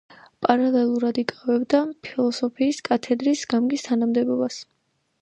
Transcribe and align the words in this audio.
პარალელურად 0.45 1.19
იკავებდა 1.25 1.83
ფილოსოფიის 2.09 2.83
კათედრის 2.91 3.49
გამგის 3.55 3.89
თანამდებობას. 3.91 4.63